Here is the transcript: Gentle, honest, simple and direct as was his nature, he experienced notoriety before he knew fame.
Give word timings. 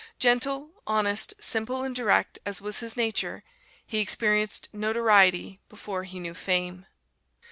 Gentle, 0.17 0.71
honest, 0.87 1.35
simple 1.39 1.83
and 1.83 1.95
direct 1.95 2.39
as 2.43 2.59
was 2.59 2.79
his 2.79 2.97
nature, 2.97 3.43
he 3.85 3.99
experienced 3.99 4.67
notoriety 4.73 5.59
before 5.69 6.05
he 6.05 6.19
knew 6.19 6.33
fame. 6.33 6.87